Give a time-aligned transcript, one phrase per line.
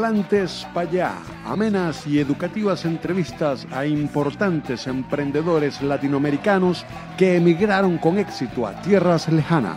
[0.00, 1.12] Palantes Payá,
[1.44, 6.86] amenas y educativas entrevistas a importantes emprendedores latinoamericanos
[7.18, 9.76] que emigraron con éxito a tierras lejanas.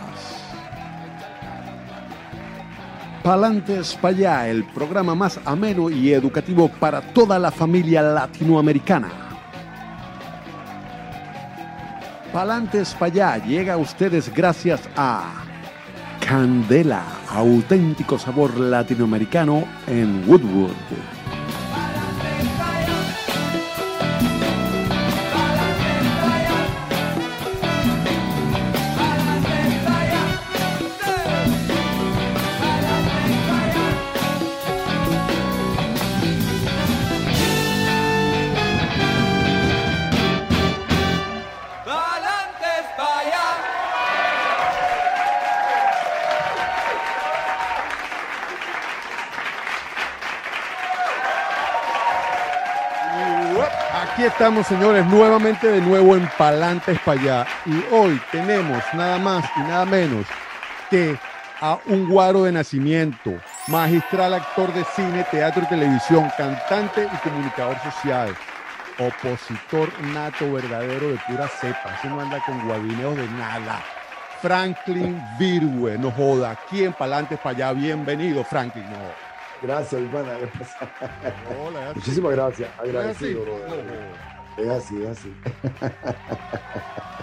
[3.22, 9.10] Palantes Payá, el programa más ameno y educativo para toda la familia latinoamericana.
[12.32, 15.44] Palantes Payá llega a ustedes gracias a
[16.26, 21.23] Candela, auténtico sabor latinoamericano en Woodwood.
[54.34, 57.46] Estamos, señores, nuevamente de nuevo en Palantes para allá.
[57.66, 60.26] Y hoy tenemos nada más y nada menos
[60.90, 61.16] que
[61.60, 63.32] a un guaro de nacimiento,
[63.68, 68.34] magistral actor de cine, teatro y televisión, cantante y comunicador social,
[68.98, 71.94] opositor nato verdadero de pura cepa.
[71.96, 73.80] Ese no anda con guabineos de nada.
[74.42, 77.72] Franklin Virwe, no joda, aquí en Palantes para allá.
[77.72, 78.84] Bienvenido, Franklin,
[79.66, 80.32] Gracias, hermana.
[81.94, 82.68] Muchísimas gracias.
[82.78, 83.44] Agradecido,
[84.58, 85.34] Es así, es así.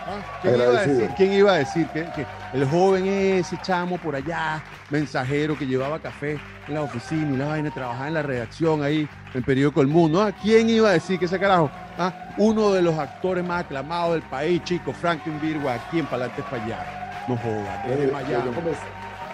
[0.03, 4.16] Ah, ¿quién, iba a decir, ¿Quién iba a decir que, el joven ese chamo por
[4.16, 8.84] allá, mensajero que llevaba café en la oficina y la vaina, trabajaba en la redacción
[8.84, 10.22] ahí, en periódico El Mundo?
[10.22, 10.31] ¿ah?
[10.31, 11.69] ¿Quién iba a decir que ese carajo,
[12.00, 12.34] ¿ah?
[12.38, 16.63] uno de los actores más aclamados del país, chico, Franklin Virgua, aquí en Palante para
[16.63, 17.24] allá?
[17.28, 18.51] No joda, desde eh, Miami.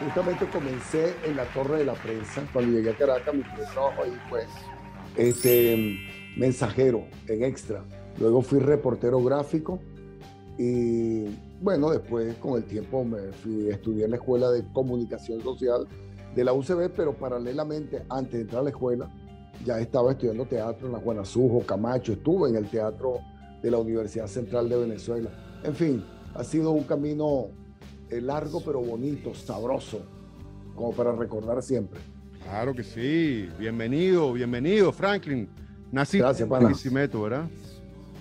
[0.03, 2.44] Justamente comencé en la Torre de la Prensa.
[2.53, 4.46] Cuando llegué a Caracas, mi primer trabajo ahí fue
[5.18, 5.97] este,
[6.38, 7.84] mensajero en Extra.
[8.19, 9.80] Luego fui reportero gráfico
[10.58, 11.25] y
[11.62, 15.88] bueno, después con el tiempo me fui, estudié en la Escuela de Comunicación Social
[16.35, 19.12] de la UCB, pero paralelamente, antes de entrar a la escuela,
[19.66, 23.19] ya estaba estudiando teatro en la Juana Sujo, Camacho, estuve en el teatro
[23.62, 25.31] de la Universidad Central de Venezuela.
[25.64, 27.47] En fin, ha sido un camino
[28.09, 30.01] largo pero bonito, sabroso,
[30.75, 32.00] como para recordar siempre.
[32.44, 33.50] Claro que sí.
[33.59, 35.50] Bienvenido, bienvenido, Franklin.
[35.91, 37.50] Nací Gracias, en Barquisimeto, ¿verdad?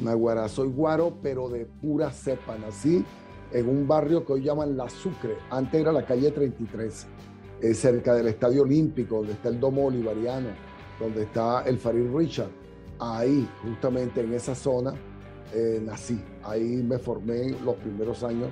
[0.01, 2.57] Naguará, soy guaro, pero de pura cepa.
[2.59, 3.05] Nací
[3.53, 5.37] en un barrio que hoy llaman La Sucre.
[5.51, 7.07] Antes era la calle 33,
[7.63, 10.49] eh, cerca del Estadio Olímpico, donde está el Domo Bolivariano,
[10.99, 12.51] donde está el Farid Richard.
[12.99, 14.95] Ahí, justamente en esa zona,
[15.55, 16.21] eh, nací.
[16.43, 18.49] Ahí me formé los primeros años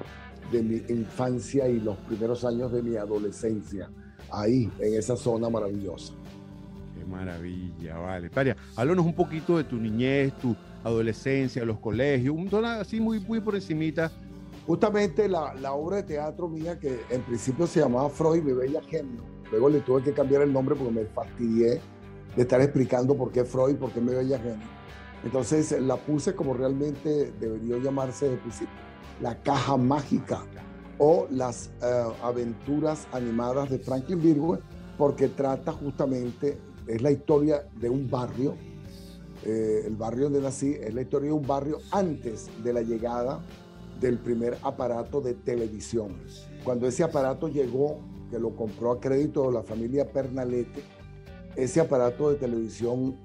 [0.50, 3.90] de mi infancia y los primeros años de mi adolescencia,
[4.30, 6.14] ahí, en esa zona maravillosa.
[6.96, 8.30] Qué maravilla, vale.
[8.30, 13.20] Paria, háblanos un poquito de tu niñez, tu adolescencia, los colegios, un tono así muy,
[13.20, 14.10] muy por encimita.
[14.66, 18.80] Justamente la, la, obra de teatro mía, que en principio se llamaba Freud, mi bella
[18.88, 21.80] genio, luego le tuve que cambiar el nombre porque me fastidié
[22.34, 24.66] de estar explicando por qué Freud, por qué mi bella genio.
[25.22, 28.74] Entonces la puse como realmente debería llamarse de principio
[29.20, 30.44] la Caja Mágica
[30.98, 34.58] o las eh, aventuras animadas de Franklin Virgo,
[34.96, 38.54] porque trata justamente, es la historia de un barrio,
[39.44, 43.40] eh, el barrio donde nací, es la historia de un barrio antes de la llegada
[44.00, 46.16] del primer aparato de televisión.
[46.62, 50.82] Cuando ese aparato llegó, que lo compró a crédito la familia Pernalete,
[51.56, 53.16] ese aparato de televisión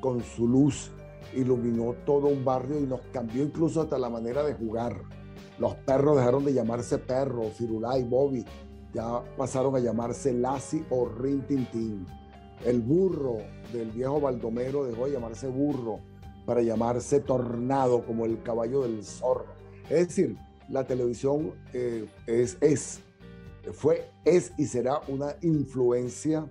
[0.00, 0.90] con su luz
[1.34, 5.17] iluminó todo un barrio y nos cambió incluso hasta la manera de jugar
[5.58, 8.44] los perros dejaron de llamarse perro, Firulai, Bobby,
[8.94, 12.06] ya pasaron a llamarse Lassie o Rintintín.
[12.64, 13.38] El burro
[13.72, 16.00] del viejo Baldomero dejó de llamarse burro
[16.46, 19.46] para llamarse tornado, como el caballo del zorro.
[19.90, 20.36] Es decir,
[20.68, 23.00] la televisión eh, es, es,
[23.72, 26.50] fue, es y será una influencia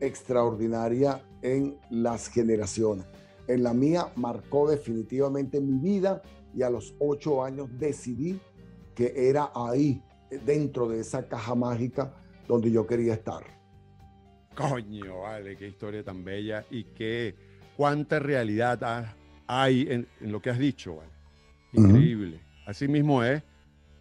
[0.00, 3.06] extraordinaria en las generaciones.
[3.48, 6.22] En la mía marcó definitivamente mi vida
[6.54, 8.40] y a los ocho años decidí
[8.94, 10.02] que era ahí,
[10.44, 12.14] dentro de esa caja mágica
[12.48, 13.42] donde yo quería estar.
[14.54, 17.34] Coño, vale, qué historia tan bella y qué
[17.76, 19.14] cuánta realidad
[19.46, 21.10] hay en, lo que has dicho, vale.
[21.72, 22.40] Increíble.
[22.66, 23.42] Así mismo es.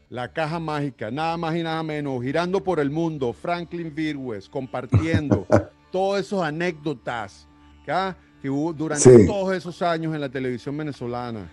[0.09, 5.47] La caja mágica, nada más y nada menos, girando por el mundo, Franklin Virgües, compartiendo
[5.91, 7.47] todas esas anécdotas
[7.87, 8.15] ¿ah?
[8.41, 11.49] que, hubo durante todos esos años en la televisión venezolana.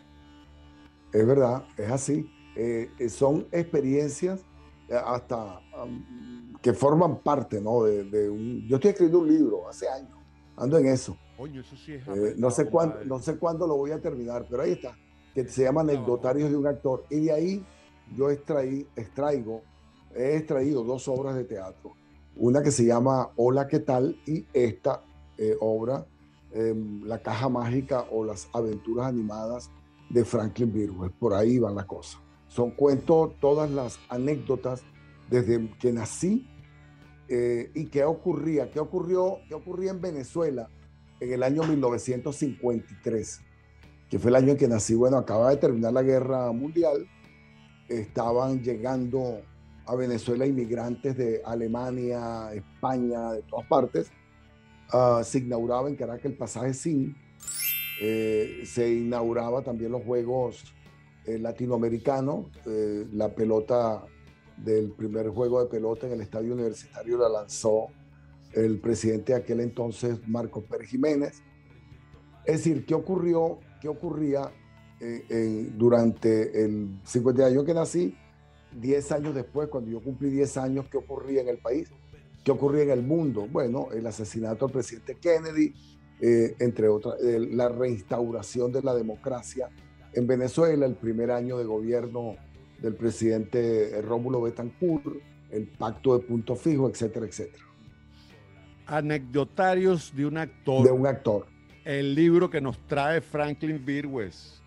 [1.12, 2.30] Es verdad, es así.
[2.56, 4.40] Eh, eh, son experiencias
[4.88, 5.60] eh, hasta
[6.60, 7.84] que forman parte, ¿no?
[7.84, 10.18] De, un, yo estoy escribiendo un libro hace años
[10.58, 11.16] ando en eso.
[11.36, 14.46] Coño, eso sí es Eh, no, sé cuándo, no sé cuándo lo voy a terminar,
[14.50, 14.96] pero ahí está,
[15.34, 17.04] que se llama Anecdotarios de un actor.
[17.10, 17.64] Y de ahí
[18.16, 19.62] yo extraí, extraigo,
[20.14, 21.92] he extraído dos obras de teatro.
[22.36, 24.16] Una que se llama Hola, ¿qué tal?
[24.26, 25.02] Y esta
[25.38, 26.06] eh, obra,
[26.52, 29.70] em, La Caja Mágica o Las Aventuras Animadas
[30.10, 31.12] de Franklin Virgües.
[31.18, 32.20] Por ahí van las cosas.
[32.48, 34.82] Son cuento todas las anécdotas
[35.30, 36.48] desde que nací
[37.28, 40.70] eh, y qué ocurría, qué ocurrió, qué ocurría en Venezuela
[41.20, 43.40] en el año 1953,
[44.08, 44.94] que fue el año en que nací.
[44.94, 47.06] Bueno, acaba de terminar la guerra mundial,
[47.88, 49.42] estaban llegando
[49.86, 54.10] a Venezuela inmigrantes de Alemania, España, de todas partes.
[54.90, 57.16] Ah, se inauguraba en Caracas el pasaje SIN,
[58.00, 60.72] Eh, se inauguraba también los Juegos
[61.26, 64.04] eh, Latinoamericanos, eh, la pelota
[64.56, 67.88] del primer juego de pelota en el estadio universitario la lanzó
[68.52, 71.42] el presidente de aquel entonces, Marcos Pérez Jiménez.
[72.44, 73.58] Es decir, ¿qué ocurrió?
[73.80, 74.50] ¿Qué ocurría
[75.76, 78.16] durante el 50 años que nací?
[78.80, 81.90] 10 años después, cuando yo cumplí 10 años, ¿qué ocurría en el país?
[82.42, 83.46] ¿Qué ocurría en el mundo?
[83.50, 85.74] Bueno, el asesinato del presidente Kennedy,
[86.20, 89.68] eh, entre otras, eh, la reinstauración de la democracia
[90.12, 92.36] en Venezuela, el primer año de gobierno
[92.80, 95.16] del presidente Rómulo Betancourt,
[95.50, 97.64] el pacto de punto fijo, etcétera, etcétera.
[98.86, 100.84] Anecdotarios de un actor.
[100.84, 101.46] De un actor.
[101.84, 104.57] El libro que nos trae Franklin Virgües.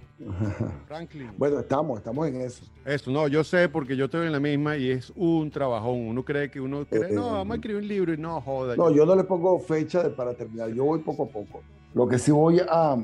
[0.88, 1.32] Franklin.
[1.38, 2.64] Bueno, estamos, estamos en eso.
[2.86, 6.08] Esto, no, yo sé porque yo estoy en la misma y es un trabajón.
[6.08, 8.40] Uno cree que uno cree, Eh, no, eh, vamos a escribir un libro y no,
[8.42, 8.76] joda.
[8.76, 11.62] No, yo no le pongo fecha de- para terminar, yo voy poco a poco.
[11.94, 12.96] Lo que sí voy a,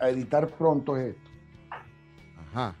[0.00, 1.30] a editar pronto es esto,
[2.50, 2.76] Ajá.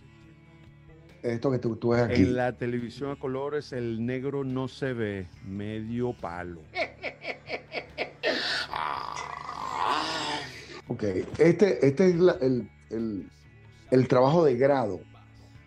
[1.22, 2.22] esto que tú, tú ves aquí.
[2.22, 6.60] En la televisión a colores el negro no se ve, medio palo.
[10.86, 11.02] Ok,
[11.38, 13.30] este, este es la- el, el-
[13.90, 15.00] el trabajo de grado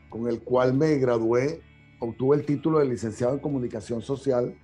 [0.10, 1.62] con el cual me gradué,
[2.00, 4.56] obtuve el título de licenciado en comunicación social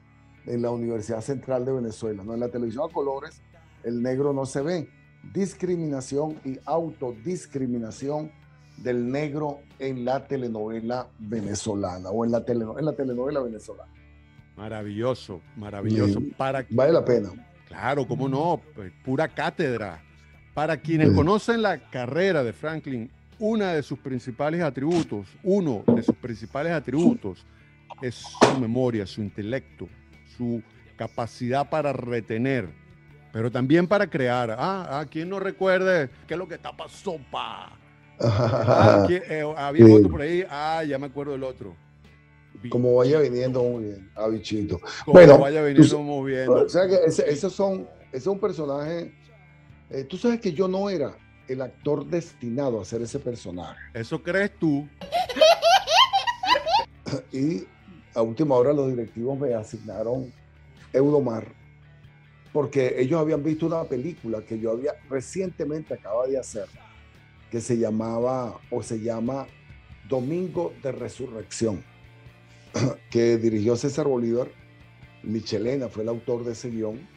[0.46, 2.24] en la Universidad Central de Venezuela.
[2.24, 2.34] ¿no?
[2.34, 3.42] En la televisión a colores,
[3.84, 4.90] el negro no se ve.
[5.34, 8.32] Discriminación y autodiscriminación
[8.78, 13.92] del negro en la telenovela venezolana o en la, teleno- en la telenovela venezolana.
[14.58, 16.22] Maravilloso, maravilloso.
[16.38, 17.30] Para Vale la pena.
[17.68, 20.02] Claro, cómo no, pues, pura cátedra.
[20.54, 21.16] Para quienes Sí.
[21.16, 23.10] conocen la carrera de Franklin,
[23.40, 27.46] una de sus principales atributos, uno de sus principales atributos
[28.02, 29.88] es su memoria, su intelecto,
[30.38, 30.62] su
[30.96, 32.70] capacidad para retener,
[33.32, 34.52] pero también para crear.
[34.52, 37.78] Ah, ah ¿quién no recuerde qué es lo que está pasando, pa?
[38.20, 39.92] Ah, ¿quién- eh, había Sí.
[39.94, 41.76] otro por ahí, ah, ya me acuerdo del otro.
[42.70, 44.80] Como vaya viniendo muy bien, a bichito.
[45.04, 46.54] Como bueno, vaya viniendo sa- moviendo.
[46.66, 49.14] O sea que ese, esos son, ese es un personaje.
[49.90, 51.16] eh, tú sabes que yo no era
[51.48, 53.80] el actor destinado a ser ese personaje.
[53.94, 54.88] Eso crees tú.
[57.32, 57.68] Y
[58.16, 60.34] a última hora los directivos me asignaron
[60.92, 61.46] Eudomar,
[62.52, 66.66] porque ellos habían visto una película que yo había recientemente acaba de hacer,
[67.52, 69.48] que se llamaba o se llama
[70.08, 71.84] Domingo de Resurrección,
[73.12, 74.48] que dirigió César Bolívar.
[75.22, 77.08] Michelena fue el autor de ese guion.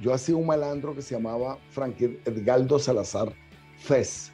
[0.00, 3.32] Yo hacía un malandro que se llamaba Frank Edgaldo Salazar
[3.78, 4.32] Fez.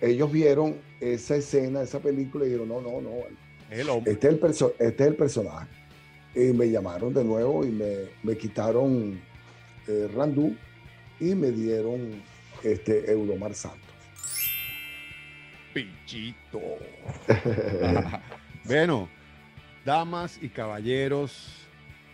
[0.00, 3.10] Ellos vieron esa escena, esa película y dijeron, no, no, no,
[3.70, 5.68] El este es el, este es el personaje.
[6.34, 9.20] Y me llamaron de nuevo y me, me quitaron
[9.86, 10.56] eh, Randú
[11.20, 12.22] y me dieron
[12.62, 13.80] este Eudomar Santos.
[15.72, 16.60] Pichito.
[18.64, 19.08] bueno,
[19.84, 21.66] damas y caballeros,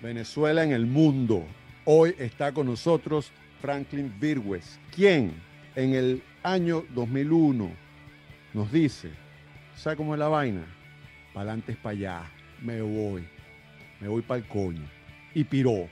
[0.02, 1.44] Venezuela en el mundo.
[1.84, 5.32] Hoy está con nosotros Franklin Virgües, quien
[5.76, 7.70] en el año 2001
[8.54, 9.10] nos dice,
[9.76, 10.64] ¿sabe cómo es la vaina?
[11.32, 12.22] Para adelante es para allá,
[12.62, 13.26] me voy,
[14.00, 14.88] me voy para el coño.
[15.34, 15.88] Y piró.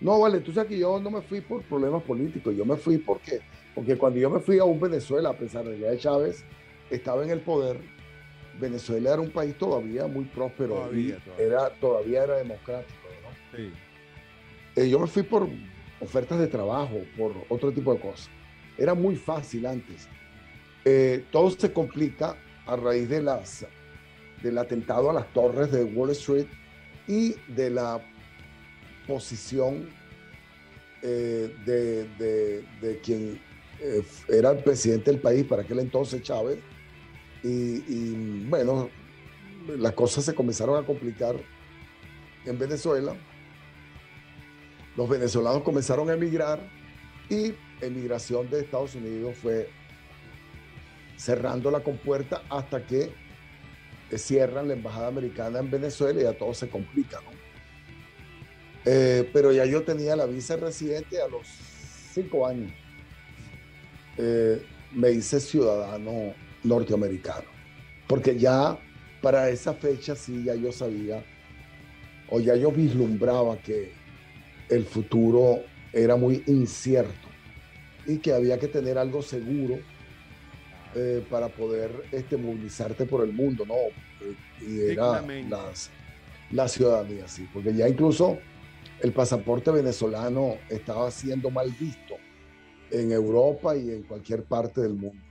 [0.00, 2.98] No, vale, tú sabes que yo no me fui por problemas políticos, yo me fui
[2.98, 3.40] porque,
[3.74, 6.44] porque cuando yo me fui a un Venezuela, a pesar de que Chávez
[6.90, 7.78] estaba en el poder,
[8.60, 11.46] Venezuela era un país todavía muy próspero Todavía, y todavía.
[11.46, 13.00] Era, todavía era democrático.
[13.22, 13.58] ¿no?
[13.58, 13.72] Sí.
[14.76, 15.48] Eh, yo me fui por
[16.00, 18.30] ofertas de trabajo, por otro tipo de cosas.
[18.78, 20.08] Era muy fácil antes.
[20.84, 23.66] Eh, todo se complica a raíz de las,
[24.42, 26.46] del atentado a las torres de Wall Street
[27.06, 28.00] y de la
[29.06, 29.88] posición
[31.02, 33.40] eh, de, de- de quien
[33.80, 36.58] eh, era el presidente del país para aquel entonces, Chávez.
[37.42, 37.48] Y,
[37.86, 38.88] y, bueno,
[39.78, 41.36] las cosas se comenzaron a complicar
[42.46, 43.14] en Venezuela
[44.96, 46.60] los venezolanos comenzaron a emigrar
[47.28, 47.52] Y
[47.84, 49.68] emigración de Estados Unidos fue
[51.16, 53.12] cerrando la compuerta hasta que
[54.16, 57.30] cierran la embajada americana en Venezuela y ya todo se complica, ¿no?
[58.86, 61.46] Eh, pero ya yo tenía la visa residente a los
[62.12, 62.70] cinco años.
[64.18, 64.62] Eh,
[64.92, 67.46] me hice ciudadano norteamericano,
[68.06, 68.78] porque ya
[69.22, 71.24] para esa fecha sí ya yo sabía
[72.28, 73.92] o ya yo vislumbraba que
[74.68, 77.33] el futuro era muy incierto
[78.06, 79.78] y que había que tener algo seguro
[80.94, 83.74] eh, para poder este, movilizarte por el mundo, ¿no?
[84.64, 85.90] Y era las,
[86.50, 88.38] la ciudadanía, sí, porque ya incluso
[89.00, 92.14] el pasaporte venezolano estaba siendo mal visto
[92.90, 95.22] en Europa y en cualquier parte del mundo.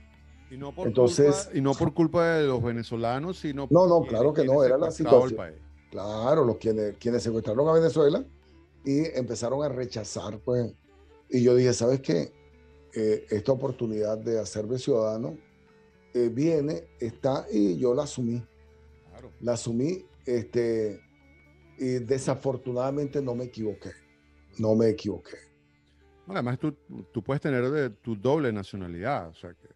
[0.50, 4.02] Y no por, Entonces, culpa, y no por culpa de los venezolanos, sino No, no,
[4.02, 5.54] claro que no, era la situación.
[5.90, 8.24] Claro, los quienes, quienes secuestraron a Venezuela
[8.84, 10.72] y empezaron a rechazar, pues.
[11.30, 12.32] Y yo dije, ¿sabes qué?
[12.96, 15.36] Eh, esta oportunidad de hacerme ciudadano
[16.12, 18.40] eh, viene, está y yo la asumí.
[19.40, 21.00] La asumí este,
[21.76, 23.90] y desafortunadamente no me equivoqué.
[24.58, 25.38] No me equivoqué.
[26.28, 26.72] Además, tú,
[27.12, 29.28] tú puedes tener de, tu doble nacionalidad.
[29.28, 29.68] O sea que...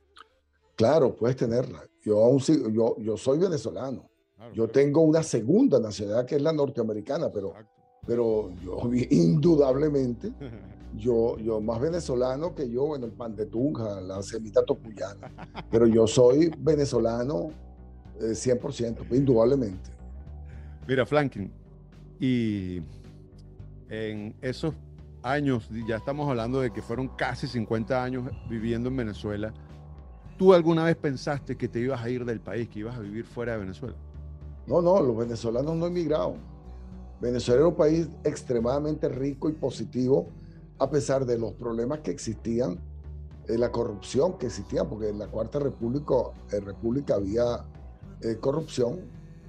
[0.77, 1.85] Claro, puedes tenerla.
[2.03, 4.09] Yo, aún yo, yo soy venezolano.
[4.55, 7.53] yo tengo una segunda nacionalidad que es la norteamericana, pero,
[8.07, 10.33] pero yo indudablemente
[10.97, 15.31] yo, yo más venezolano que yo, en el pan de tunja, la semita tocuyana,
[15.71, 17.51] pero yo soy venezolano
[18.19, 19.91] 100%, eh, indudablemente.
[20.87, 21.53] Mira, Franklin,
[22.19, 22.83] y
[23.89, 24.75] en esos
[25.23, 29.53] años, ya estamos hablando de que fueron casi 50 años viviendo en Venezuela,
[30.37, 33.25] ¿tú alguna vez pensaste que te ibas a ir del país, que ibas a vivir
[33.25, 33.97] fuera de Venezuela?
[34.67, 36.37] No, no, los venezolanos no emigraron.
[37.21, 40.29] Venezuela era un país extremadamente rico y positivo
[40.79, 42.79] a pesar de los problemas que existían,
[43.49, 46.15] eh, la corrupción que existía, porque en la Cuarta República,
[46.53, 47.65] eh, República había
[48.21, 49.01] eh, corrupción,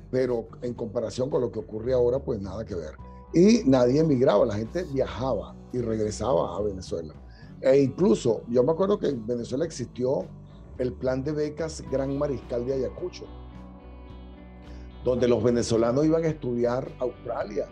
[0.10, 2.96] pero en comparación con lo que ocurre ahora, pues nada que ver.
[3.34, 7.14] Y nadie emigraba, la gente viajaba y regresaba a Venezuela.
[7.62, 10.26] E incluso, yo me acuerdo que en Venezuela existió
[10.78, 13.26] el plan de becas Gran Mariscal de Ayacucho,
[15.04, 17.68] donde los venezolanos iban a estudiar Australia,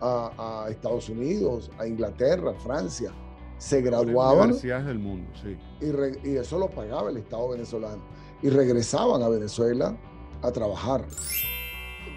[0.00, 3.12] a, Estados Unidos, a Inglaterra, a Francia.
[3.58, 4.50] Se graduaban.
[4.50, 5.58] Universidades del mundo, sí.
[5.80, 8.02] Y, eso lo pagaba el Estado venezolano.
[8.42, 9.96] Y regresaban a Venezuela
[10.42, 11.04] a trabajar.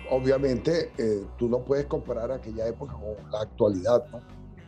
[0.10, 4.22] Obviamente, eh, tú no puedes comparar aquella época con la actualidad, ¿no?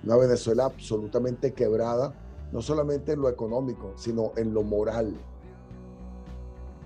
[0.04, 2.14] Una Venezuela absolutamente quebrada,
[2.52, 5.16] no solamente en lo económico, sino en lo moral.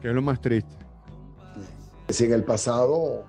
[0.01, 0.73] ¿Qué es lo más triste?
[2.07, 3.25] Si en el pasado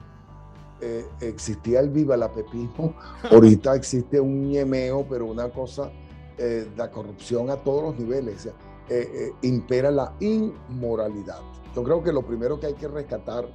[0.81, 2.95] eh, existía el viva la pepismo,
[3.31, 5.91] ahorita existe un ñemeo, pero una cosa,
[6.39, 8.49] eh, la corrupción a todos los niveles,
[8.89, 11.41] eh, impera la inmoralidad.
[11.75, 13.47] Yo creo que lo primero que hay que rescatar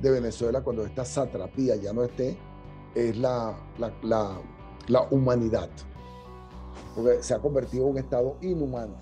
[0.00, 2.36] de Venezuela cuando esta satrapía ya no esté,
[2.94, 3.54] es la,
[4.88, 5.70] la humanidad,
[6.94, 8.94] porque se ha convertido en un estado inhumano.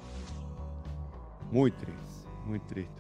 [1.50, 2.92] Muy triste, muy triste.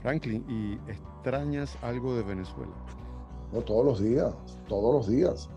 [0.00, 2.72] Franklin, ¿y extrañas algo de Venezuela?
[3.52, 4.32] No, todos los días,
[4.68, 5.48] todos los días,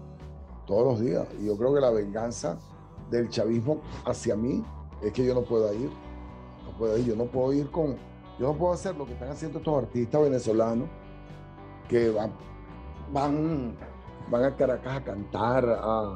[0.66, 1.28] todos los días.
[1.40, 2.58] Y yo creo que la venganza
[3.10, 4.64] del chavismo hacia mí
[5.02, 5.90] es que yo no pueda ir.
[6.66, 7.96] No puedo ir, yo no puedo ir con,
[8.40, 10.88] yo no puedo hacer lo que están haciendo estos artistas venezolanos
[11.88, 12.32] que van,
[13.12, 13.76] van,
[14.32, 16.16] van a Caracas a cantar, a,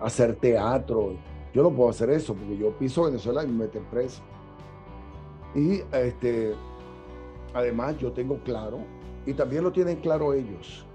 [0.00, 1.14] a hacer teatro.
[1.54, 4.22] Yo no puedo hacer eso porque yo piso Venezuela y me meten preso.
[5.54, 6.54] Y este,
[7.52, 8.78] además yo tengo claro,
[9.26, 10.86] y también lo tienen claro ellos,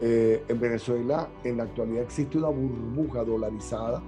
[0.00, 4.02] eh, en Venezuela en la actualidad existe una burbuja dolarizada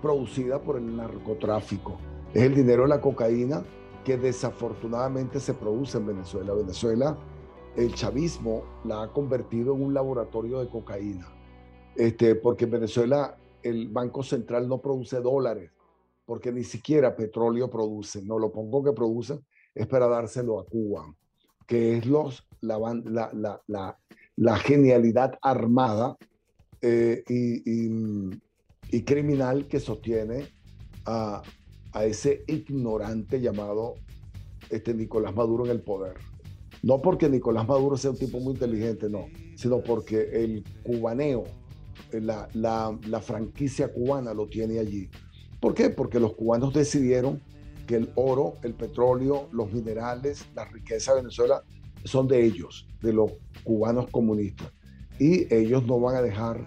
[0.00, 1.98] producida por el narcotráfico.
[2.32, 3.64] Es el dinero de la cocaína
[4.04, 6.52] que desafortunadamente se produce en Venezuela.
[6.52, 7.18] Venezuela,
[7.74, 11.26] el chavismo la ha convertido en un laboratorio de cocaína.
[11.96, 15.70] Este, porque en Venezuela el Banco Central no produce dólares,
[16.26, 18.22] porque ni siquiera petróleo produce.
[18.22, 19.40] No, lo pongo que produce
[19.74, 21.12] es para dárselo a Cuba,
[21.66, 23.98] que es los, la, la, la,
[24.36, 26.16] la genialidad armada
[26.82, 30.46] eh, y, criminal que sostiene
[31.04, 31.42] a,
[32.02, 33.94] ese ignorante llamado
[34.70, 36.14] este Nicolás Maduro en el poder.
[36.82, 39.26] No porque Nicolás Maduro sea un tipo muy inteligente, no,
[39.56, 41.44] sino porque el cubaneo,
[42.12, 45.08] la, la franquicia cubana lo tiene allí.
[45.60, 45.90] ¿Por qué?
[45.90, 47.40] Porque los cubanos decidieron
[47.86, 51.62] que el oro, el petróleo, los minerales, la riqueza de Venezuela
[52.04, 53.32] son de ellos, de los
[53.64, 54.72] cubanos comunistas.
[55.18, 56.66] Y ellos no van a dejar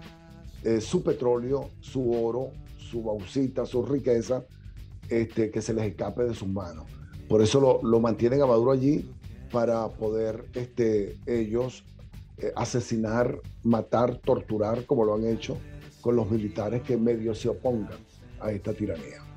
[0.64, 4.44] eh, su petróleo, su oro, su bauxita, su riqueza
[5.08, 6.86] este, que se les escape de sus manos.
[7.28, 9.10] Por eso lo, lo mantienen a Maduro allí
[9.52, 11.84] para poder este, ellos
[12.38, 15.58] eh, asesinar, matar, torturar, como lo han hecho
[16.00, 17.98] con los militares que medio se opongan
[18.40, 19.27] a esta tiranía.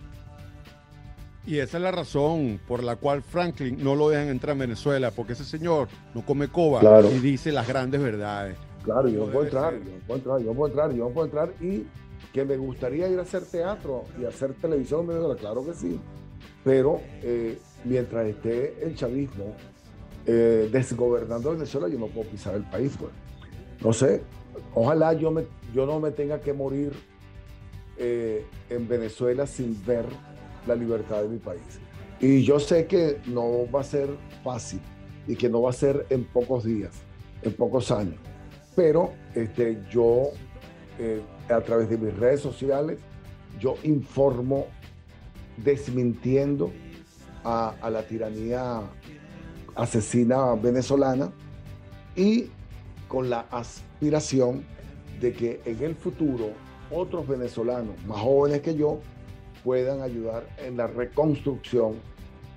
[1.45, 5.11] Y esa es la razón por la cual Franklin no lo dejan entrar en Venezuela,
[5.11, 8.57] porque ese señor no come coba y dice las grandes verdades.
[8.83, 11.09] Claro, yo no puedo entrar, yo no puedo entrar, yo no puedo entrar, yo no
[11.09, 11.87] puedo entrar y
[12.33, 15.99] que me gustaría ir a hacer teatro y hacer televisión en Venezuela, claro que sí,
[16.63, 19.55] pero eh, mientras esté el chavismo
[20.25, 22.95] eh, desgobernando Venezuela, yo no puedo pisar el país.
[22.99, 23.11] Pues.
[23.83, 24.21] No sé,
[24.75, 26.93] ojalá yo, me, yo no me tenga que morir
[27.97, 30.05] eh, en Venezuela sin ver
[30.67, 31.79] la libertad de mi país.
[32.19, 34.09] Y yo sé que no va a ser
[34.43, 34.79] fácil
[35.27, 36.91] y que no va a ser en pocos días,
[37.41, 38.15] en pocos años.
[38.75, 40.29] Pero este, yo,
[40.99, 42.99] eh, a través de mis redes sociales,
[43.59, 44.67] yo informo
[45.57, 46.71] desmintiendo
[47.43, 48.81] a, a la tiranía
[49.75, 51.31] asesina venezolana
[52.15, 52.49] y
[53.07, 54.63] con la aspiración
[55.19, 56.51] de que en el futuro
[56.91, 58.99] otros venezolanos más jóvenes que yo
[59.63, 61.95] puedan ayudar en la reconstrucción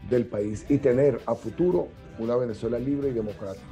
[0.09, 3.65] del país y tener a futuro una Venezuela libre y democrática.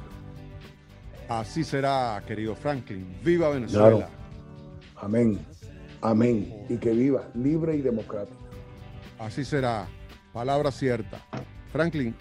[1.29, 3.17] Así será, querido Franklin.
[3.23, 4.09] Viva Venezuela.
[4.95, 5.39] Amén.
[6.01, 6.65] Amén.
[6.69, 8.37] Y que viva libre y democrática.
[9.19, 9.87] Así será.
[10.33, 11.19] Palabra cierta.
[11.71, 12.15] Franklin,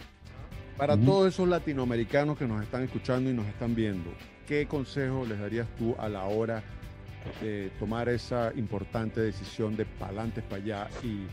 [0.76, 4.10] para todos esos latinoamericanos que nos están escuchando y nos están viendo,
[4.46, 6.81] ¿qué consejo les darías tú a la hora de
[7.78, 11.26] tomar esa importante decisión de pa'lantes para allá y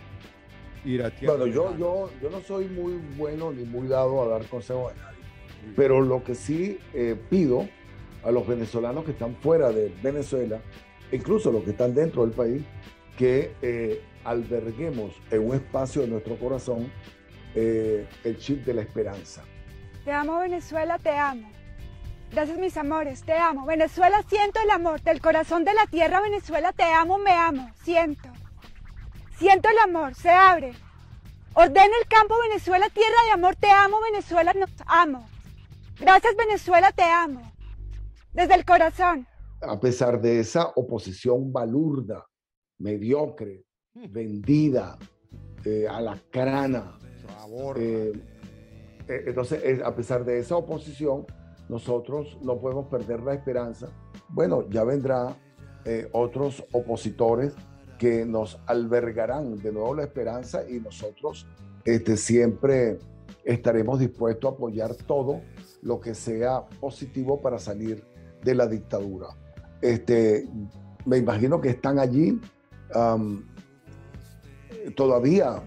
[0.86, 1.36] ir a tierra?
[1.36, 4.96] Bueno, yo, yo, yo no soy muy bueno ni muy dado a dar consejos a
[4.96, 5.20] nadie,
[5.76, 7.68] pero lo que sí eh, pido
[8.24, 10.60] a los venezolanos que están fuera de Venezuela,
[11.12, 12.64] incluso los que están dentro del país,
[13.18, 16.92] que eh, alberguemos en un espacio de nuestro corazón
[17.56, 19.44] eh, el chip de la esperanza.
[20.06, 21.52] Te amo Venezuela, te amo.
[22.32, 23.66] Gracias mis amores, te amo.
[23.66, 26.22] Venezuela, siento el amor del corazón de la tierra.
[26.22, 28.30] Venezuela, te amo, me amo, siento.
[29.38, 30.74] Siento el amor, se abre.
[31.56, 35.28] Ordena el campo Venezuela, tierra de amor, te amo Venezuela, nos amo.
[36.00, 37.42] Gracias Venezuela, te amo.
[38.32, 39.28] Desde el corazón.
[39.62, 42.26] A pesar de esa oposición balurda,
[42.78, 44.12] mediocre, hmm.
[44.12, 44.98] vendida,
[45.66, 46.98] eh, a la crana,
[47.78, 48.14] eh,
[49.08, 51.26] eh, entonces, a pesar de esa oposición,
[51.70, 53.90] nosotros no podemos perder la esperanza.
[54.28, 55.38] Bueno, ya vendrá
[55.86, 57.54] eh, otros opositores
[57.98, 61.48] que nos albergarán de nuevo la esperanza y nosotros
[61.86, 62.98] este, siempre
[63.44, 65.42] estaremos dispuestos a apoyar todo
[65.82, 68.04] lo que sea positivo para salir
[68.44, 69.28] de la dictadura.
[69.82, 70.48] Este,
[71.06, 72.40] me imagino que están allí.
[74.96, 75.62] todavía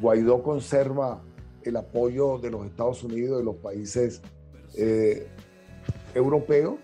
[0.00, 1.22] Guaidó conserva
[1.62, 4.22] el apoyo de los Estados Unidos, de los países
[4.76, 5.26] eh,
[6.14, 6.76] europeos.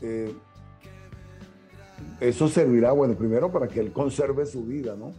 [0.00, 0.32] Eh,
[2.20, 5.12] eso servirá, bueno, primero para que él conserve su vida, ¿no?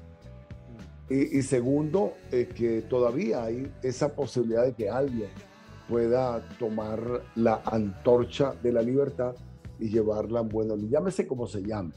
[1.10, 5.28] Y, segundo, que todavía hay esa posibilidad de que alguien
[5.90, 9.36] pueda tomar la antorcha de la libertad
[9.78, 11.92] y llevarla en bueno, llámese como se llame,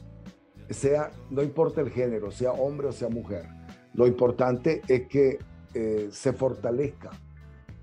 [0.69, 3.45] sea, no importa el género, sea hombre o sea mujer,
[3.93, 5.39] lo importante es que
[5.73, 7.11] eh, se fortalezca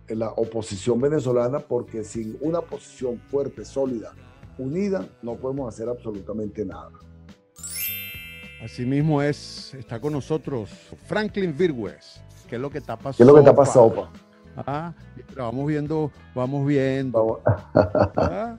[0.08, 4.12] la oposición venezolana porque sin una posición fuerte, sólida,
[4.58, 6.90] unida, no podemos hacer absolutamente nada.
[8.62, 10.70] Asimismo es, está con nosotros
[11.06, 14.10] Franklin Virgües, que es lo que tapa ¿Qué es lo que tapa sopa?
[14.56, 14.92] Ah,
[15.36, 17.40] vamos viendo, vamos viendo.
[18.16, 18.56] Ah,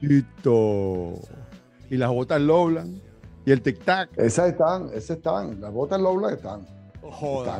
[0.00, 3.00] y las botas Lowland
[3.46, 4.08] y el tic-tac.
[4.16, 6.66] Esas están, esas están, las botas Lowland están.
[7.02, 7.52] Joder.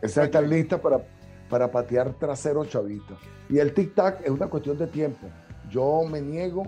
[0.00, 1.04] Esa está lista para,
[1.52, 3.12] para patear trasero chavista.
[3.50, 5.26] Y el tic-tac es una cuestión de tiempo.
[5.70, 6.62] Yo me niego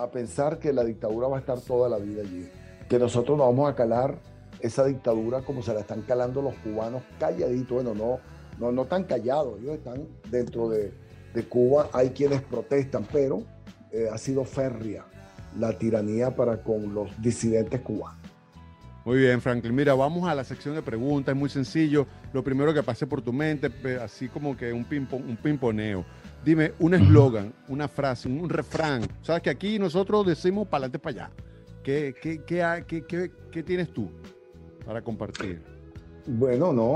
[0.00, 2.50] a pensar que la dictadura va a estar toda la vida allí.
[2.88, 4.18] Que nosotros nos vamos a calar
[4.58, 7.84] esa dictadura como se la están calando los cubanos calladitos.
[7.84, 8.18] Bueno, no,
[8.58, 9.60] no, no tan callados.
[9.60, 10.92] Ellos están dentro de,
[11.32, 11.88] de Cuba.
[11.92, 13.44] Hay quienes protestan, pero
[13.92, 15.04] eh, ha sido férrea
[15.56, 18.25] la tiranía para con los disidentes cubanos.
[19.06, 19.72] Muy bien, Franklin.
[19.72, 21.32] Mira, vamos a la sección de preguntas.
[21.32, 22.08] Es muy sencillo.
[22.32, 23.70] Lo primero que pase por tu mente,
[24.02, 26.04] así como que un, un pimponeo.
[26.44, 29.02] Dime un eslogan, una frase, un refrán.
[29.22, 31.30] Sabes que aquí nosotros decimos para adelante, para allá.
[31.84, 34.10] ¿Qué, qué, qué, qué, tienes tú
[34.84, 35.62] para compartir?
[36.26, 36.92] Bueno, no.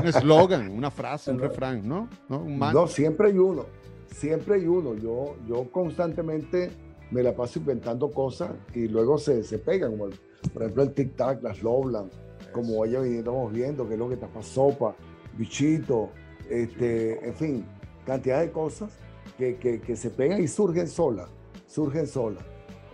[0.00, 2.08] un eslogan, una frase, un refrán, ¿no?
[2.28, 2.44] ¿no?
[2.72, 3.66] no, siempre hay uno.
[4.12, 4.96] Siempre hay uno.
[4.96, 6.72] Yo, yo constantemente
[7.12, 9.92] me la paso inventando cosas y luego se, se pegan.
[9.92, 10.08] Como
[10.52, 12.10] por ejemplo, el tic-tac, las Lowland,
[12.52, 14.94] como vaya estamos viendo, que es lo que tapa sopa,
[15.36, 16.10] bichito,
[16.50, 17.66] este, en fin,
[18.04, 18.92] cantidad de cosas
[19.38, 21.28] que, que, se pegan y surgen solas,
[21.66, 22.44] surgen solas.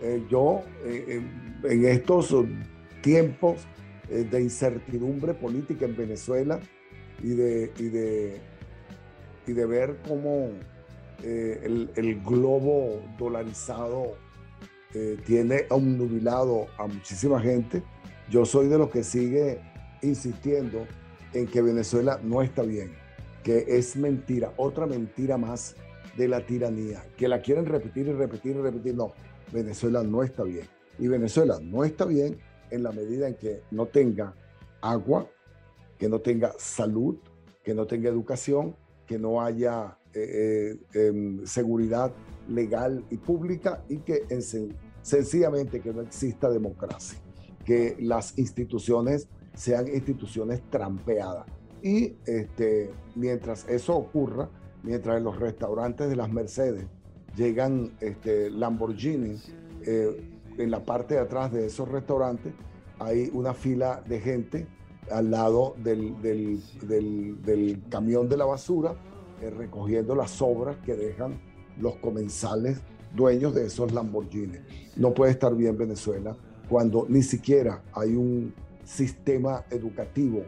[0.01, 1.21] Eh, yo, eh,
[1.63, 2.33] en estos
[3.01, 3.57] tiempos
[4.09, 6.59] eh, de incertidumbre política en Venezuela
[7.21, 8.39] y de, y de,
[9.45, 10.51] y de ver cómo
[11.21, 14.13] el, el, globo dolarizado
[15.25, 17.83] tiene nubilado a muchísima gente,
[18.29, 19.59] yo soy de los que sigue
[20.01, 20.85] insistiendo
[21.33, 22.91] en que Venezuela no está bien,
[23.43, 25.75] que es mentira, otra mentira más
[26.17, 28.95] de la tiranía, que la quieren repetir y repetir y repetir.
[28.95, 29.13] No,
[29.51, 30.67] Venezuela no está bien.
[30.97, 32.37] Y Venezuela no está bien
[32.71, 34.33] en la medida en que no tenga
[34.81, 35.27] agua,
[35.97, 37.17] que no tenga salud,
[37.63, 38.75] que no tenga educación,
[39.05, 42.11] que no haya eh, eh, em, seguridad
[42.49, 44.25] legal y pública y que
[45.01, 47.19] sencillamente que no exista democracia
[47.69, 51.45] que las instituciones sean instituciones trampeadas.
[51.83, 54.49] Y este, mientras eso ocurra,
[54.81, 56.87] mientras en los restaurantes de las Mercedes
[57.35, 59.37] llegan este, Lamborghini,
[59.85, 60.19] eh,
[60.57, 62.53] en la parte de atrás de esos restaurantes
[62.97, 64.67] hay una fila de gente
[65.11, 68.95] al lado del, del, del, camión de la basura
[69.41, 71.39] eh, recogiendo las sobras que dejan
[71.79, 72.79] los comensales
[73.15, 74.59] dueños de esos Lamborghini.
[74.95, 76.35] No puede estar bien Venezuela
[76.69, 80.43] cuando ni siquiera hay un sistema educativo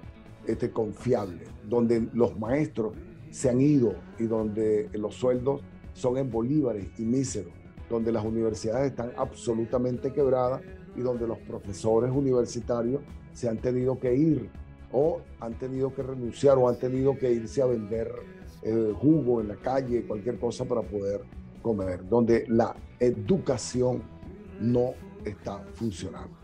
[0.46, 2.94] este, confiable, donde los maestros
[3.30, 5.62] se han ido y donde los sueldos
[5.94, 7.54] son en bolívares y míseros,
[7.90, 10.62] donde las universidades están absolutamente quebradas
[10.96, 13.02] y donde los profesores universitarios
[13.34, 14.50] se han tenido que ir
[14.92, 18.12] o han tenido que renunciar o han tenido que irse a vender
[18.62, 21.22] el jugo en la calle, cualquier cosa para poder
[21.62, 24.02] comer, donde la educación
[24.60, 24.94] no
[25.26, 26.42] está funcionando.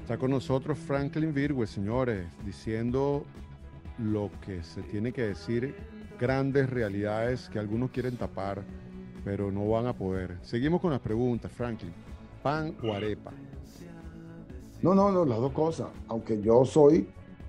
[0.00, 3.24] Está con nosotros Franklin Virgüe, señores, diciendo
[3.98, 5.74] lo que se tiene que decir,
[6.18, 8.62] grandes realidades que algunos quieren tapar,
[9.24, 10.38] pero no van a poder.
[10.42, 11.92] Seguimos con las preguntas, Franklin.
[12.42, 13.32] ¿Pan o arepa?
[14.82, 15.88] No, no, no, las dos cosas.
[16.06, 17.08] Aunque yo soy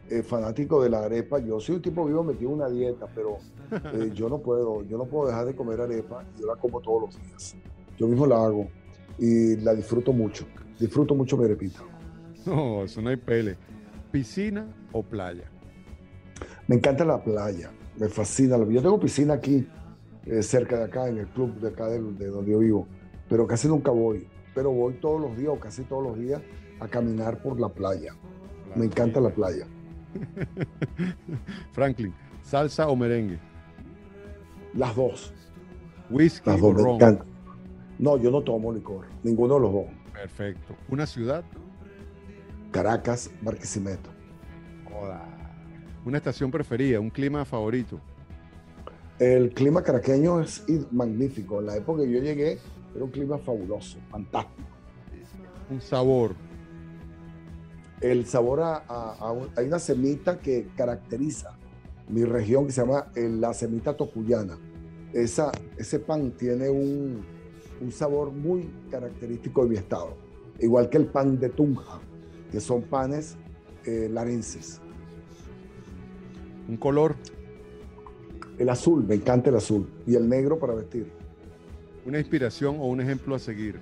[0.10, 3.38] eh, fanático de la arepa, yo soy un tipo vivo metido en una dieta, pero
[3.72, 7.04] eh, yo no puedo, yo no puedo dejar de comer arepa, yo la como todos
[7.04, 7.56] los días.
[7.98, 8.68] Yo mismo la hago
[9.18, 10.46] y la disfruto mucho.
[10.80, 11.84] Disfruto mucho mi repito.
[12.46, 13.58] No, eso no hay pele.
[14.12, 15.50] ¿Piscina o playa?
[16.68, 18.58] Me encanta la playa, me fascina.
[18.58, 19.68] Yo tengo piscina aquí,
[20.26, 22.88] eh, cerca de acá, en el club de acá de, donde yo vivo,
[23.30, 24.28] pero casi nunca voy.
[24.54, 26.42] Pero voy todos los días o casi todos los días
[26.80, 28.14] a caminar por la playa.
[28.76, 29.68] me encanta la playa.
[31.74, 33.40] Franklin, ¿salsa o merengue?
[34.74, 35.34] Las dos.
[36.10, 37.26] Whisky Las dos, me encanta.
[38.00, 39.86] No, yo no tomo licor, ninguno de los dos.
[40.14, 40.76] Perfecto.
[40.90, 41.44] ¿Una ciudad?
[42.72, 44.10] Caracas, Barquisimeto.
[46.06, 48.00] Una estación preferida, un clima favorito.
[49.20, 51.60] El clima caraqueño es magnífico.
[51.60, 52.60] En la época que yo llegué
[52.96, 54.68] era un clima fabuloso, fantástico.
[55.70, 56.36] Un sabor.
[58.00, 58.84] El sabor a,
[59.56, 61.58] hay una semita que caracteriza
[62.10, 64.58] mi región que se llama eh, la semita tocuyana.
[65.14, 67.24] Esa, ese pan tiene un,
[67.82, 70.16] un sabor muy característico de mi estado,
[70.60, 72.00] igual que el pan de Tunja,
[72.52, 73.38] que son panes
[73.86, 74.82] eh, larenses.
[76.68, 77.16] ¿Un color?
[78.58, 81.12] El azul, me encanta el azul, y el negro para vestir.
[82.06, 83.80] ¿Una inspiración o un ejemplo a seguir?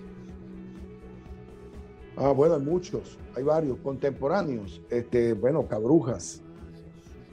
[2.18, 4.82] Ah, bueno, hay muchos, hay varios contemporáneos.
[4.90, 6.42] Este, bueno, Cabrujas,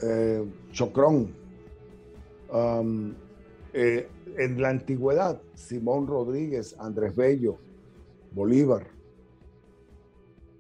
[0.02, 1.34] eh, Chocrón,
[3.72, 7.58] eh, en la antigüedad, Simón Rodríguez, Andrés Bello,
[8.32, 8.86] Bolívar.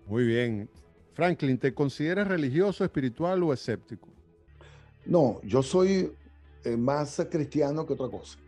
[0.06, 0.68] Muy bien.
[1.12, 4.08] Franklin, ¿te consideras religioso, espiritual o escéptico?
[5.04, 6.12] No, yo soy
[6.64, 8.38] eh, más cristiano que otra cosa,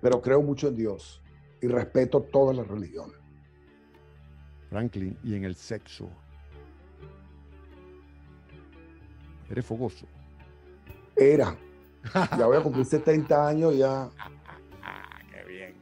[0.00, 1.22] pero creo mucho en Dios
[1.60, 3.16] y respeto todas las religiones.
[4.70, 6.08] Franklin, ¿y en el sexo?
[9.52, 10.06] ¿Eres fogoso?
[11.14, 11.54] Era.
[12.36, 14.08] Ya voy a cumplir 70 años, ya.
[15.30, 15.74] Qué bien.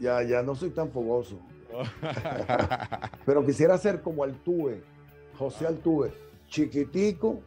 [0.00, 1.38] Ya, ya no soy tan fogoso.
[3.26, 4.82] Pero quisiera ser como Altuve,
[5.38, 6.12] José Altuve,
[6.48, 7.40] chiquitico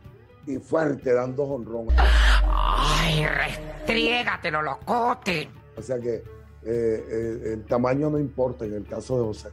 [0.48, 1.88] y fuerte, dando honrón.
[1.98, 5.50] ¡Ay, restriégatelo, locote!
[5.76, 6.24] O sea que eh,
[6.64, 9.50] eh, el tamaño no importa en el caso de José.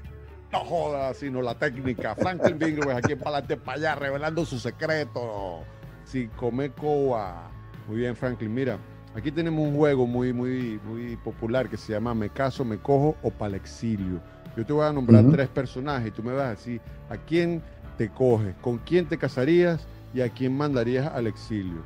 [0.52, 2.14] No jodas, sino la técnica.
[2.14, 5.64] Franklin Bingo aquí para adelante, para allá, revelando su secreto.
[6.10, 7.48] Si come coa.
[7.86, 8.52] Muy bien, Franklin.
[8.52, 8.78] Mira,
[9.14, 13.14] aquí tenemos un juego muy, muy, muy popular que se llama Me caso, me cojo
[13.22, 14.20] o para exilio.
[14.56, 17.62] Yo te voy a nombrar tres personajes y tú me vas a decir a quién
[17.96, 21.82] te coges, con quién te casarías y a quién mandarías al exilio.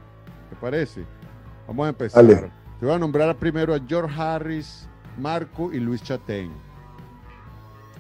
[0.48, 1.04] ¿Te parece?
[1.68, 2.26] Vamos a empezar.
[2.26, 2.50] Dale.
[2.80, 6.50] Te voy a nombrar primero a George Harris, Marco y Luis Chatén.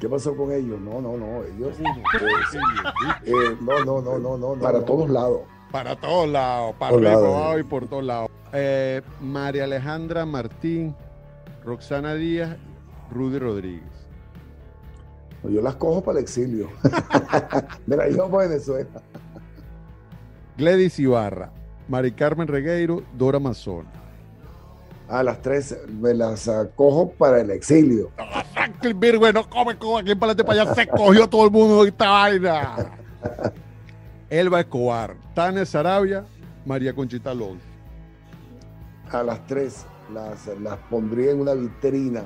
[0.00, 0.80] ¿Qué pasó con ellos?
[0.80, 1.44] No, no, no.
[1.44, 1.78] Ellos.
[1.80, 4.54] eh, eh, no, no, no, no, no.
[4.54, 5.42] Para todos lados.
[5.74, 8.30] Para todos lados, para arriba, abajo y por todos lados.
[8.52, 10.94] Eh, María Alejandra Martín,
[11.64, 12.56] Roxana Díaz,
[13.10, 13.82] Rudy Rodríguez.
[15.42, 16.70] Yo las cojo para el exilio.
[17.86, 19.02] Mira, yo para Venezuela.
[20.56, 21.50] Gledys Ibarra,
[21.88, 23.86] Mari Carmen Regueiro, Dora Mazón.
[25.08, 28.12] A las tres me las ah, cojo para el exilio.
[28.52, 31.82] Franklin Virgüe no come como aquí en Palante para allá, se cogió todo el mundo
[31.82, 32.76] de esta vaina.
[34.30, 36.24] Elba Escobar, Tania Sarabia,
[36.64, 37.66] María Conchita Alonso.
[39.10, 42.22] A las tres las, las pondría en una vitrina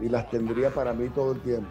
[0.00, 1.70] y las tendría para mí todo el tiempo.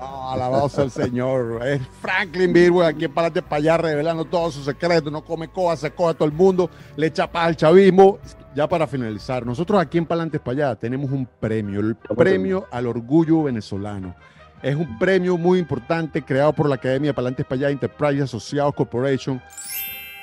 [0.00, 1.60] Ah, alabado sea el Señor.
[1.64, 5.12] Es Franklin Virgüe aquí en Palante para allá revelando todos sus secretos.
[5.12, 8.18] No come coja, se coge a todo el mundo, le echa paz al chavismo.
[8.54, 12.86] Ya para finalizar, nosotros aquí en Palantes para allá tenemos un premio, el premio al
[12.86, 14.14] orgullo venezolano.
[14.62, 18.74] Es un premio muy importante creado por la Academia de Palantes para allá, Enterprise Associados
[18.74, 19.42] Corporation.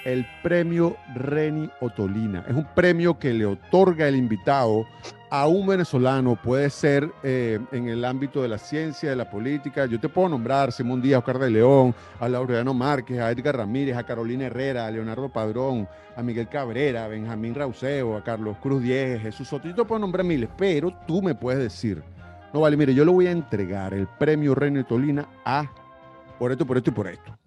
[0.04, 2.44] El premio Reni Otolina.
[2.48, 4.86] Es un premio que le otorga el invitado
[5.30, 6.36] a un venezolano.
[6.36, 9.86] Puede ser eh, en el ámbito de la ciencia, de la política.
[9.86, 13.96] Yo te puedo nombrar Simón Díaz, Oscar de León, a Laureano Márquez, a Edgar Ramírez,
[13.96, 18.84] a Carolina Herrera, a Leonardo Padrón, a Miguel Cabrera, a Benjamín Rauseo, a Carlos Cruz
[18.84, 19.68] Diez, Jesús Soto.
[19.68, 22.04] Yo te puedo nombrar miles, pero tú me puedes decir,
[22.54, 25.72] no vale, mire, yo le voy a entregar el premio Reni Otolina a
[26.38, 27.41] por esto, por esto y por esto.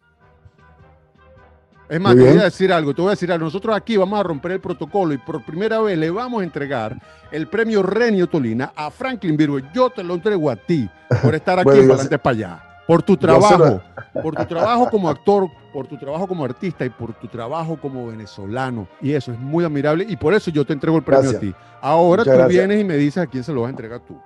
[1.95, 3.45] Es más, te voy a decir algo, te voy a decir algo.
[3.45, 7.01] Nosotros aquí vamos a romper el protocolo y por primera vez le vamos a entregar
[7.31, 9.61] el premio Renio Tolina a Franklin Virgo.
[9.73, 10.91] Yo te lo entrego a ti
[11.23, 12.63] por estar aquí Bueno, Palantes para allá.
[12.89, 13.81] Por tu trabajo,
[14.13, 18.09] por tu trabajo como actor, por tu trabajo como artista y por tu trabajo como
[18.09, 18.89] venezolano.
[19.01, 21.39] Y eso es muy admirable y por eso yo te entrego el premio Gracias.
[21.39, 21.55] a ti.
[21.81, 22.49] Ahora Muchas tú gracias.
[22.59, 24.19] vienes y me dices a quién se lo vas a entregar tú.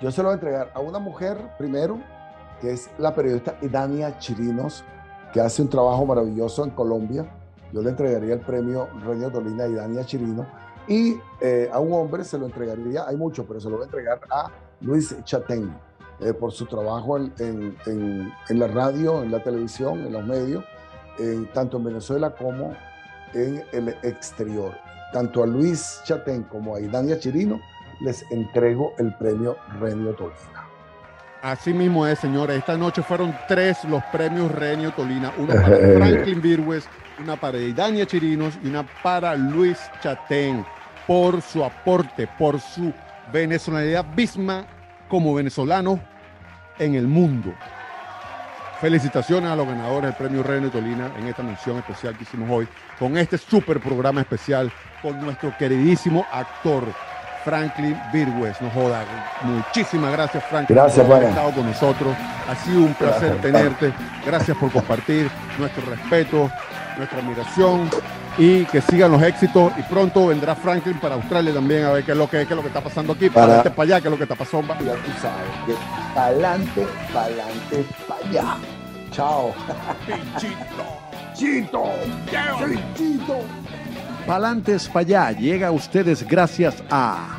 [0.00, 1.98] Yo se lo voy a entregar a una mujer primero,
[2.62, 4.82] que es la periodista Idania Chirinos,
[5.34, 7.26] que hace un trabajo maravilloso en Colombia.
[7.72, 10.46] Yo le entregaría el premio Reño Dolina a Idania Chirino.
[10.86, 13.86] Y eh, a un hombre se lo entregaría, hay muchos, pero se lo voy a
[13.86, 15.74] entregar a Luis Chatén,
[16.20, 17.76] eh, por su trabajo en,
[18.50, 20.62] la radio, en la televisión, en los medios,
[21.18, 22.74] en- tanto en Venezuela como
[23.32, 24.72] en el exterior.
[25.12, 27.58] Tanto a Luis Chatén como a Idania Chirino
[28.02, 30.63] les entrego el premio Renio Tolina.
[31.44, 32.56] Así mismo es, señores.
[32.56, 35.30] Esta noche fueron tres los premios Renio Tolina.
[35.36, 36.88] Uno para Franklin Virgües,
[37.22, 40.64] una para Idania Chirinos y una para Luis Chatén
[41.06, 42.94] por su aporte, por su
[43.30, 44.64] venezolanidad misma
[45.10, 46.00] como venezolano
[46.78, 47.52] en el mundo.
[48.80, 52.66] Felicitaciones a los ganadores del premio Renio Tolina en esta mención especial que hicimos hoy
[52.98, 56.84] con este super programa especial con nuestro queridísimo actor
[57.44, 58.60] Franklin Virgües.
[58.60, 59.04] No joda.
[59.42, 62.16] Muchísimas gracias, Franklin, Gracias, por haber estado con nosotros.
[62.50, 63.92] Ha sido un placer Gracias, tenerte.
[64.26, 66.50] Gracias por compartir nuestro respeto,
[66.96, 67.88] nuestra admiración
[68.36, 69.72] y que sigan los éxitos.
[69.78, 72.56] Y pronto vendrá Franklin para Australia también a ver qué es lo que, qué es
[72.56, 73.30] lo que está pasando aquí.
[73.30, 74.74] Para, Para- este para allá, qué es lo que está pasando.
[74.84, 75.74] Ya tú sabes, que
[76.14, 78.56] pa'lante, pa'lante, pa' allá.
[79.10, 79.54] Chao.
[81.34, 81.84] Chito.
[82.94, 83.44] Chito.
[84.26, 87.38] Palantes para llega a ustedes gracias a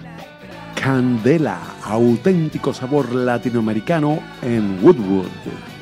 [0.80, 5.74] Candela, auténtico sabor latinoamericano en Woodwood.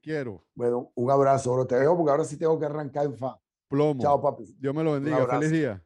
[0.00, 0.44] Quiero.
[0.54, 1.66] Bueno, un abrazo, bro.
[1.66, 3.40] Te dejo porque ahora sí tengo que arrancar en fa.
[3.68, 4.00] Plomo.
[4.00, 4.56] Chao, papi.
[4.58, 5.26] Dios me lo bendiga.
[5.26, 5.84] Feliz día.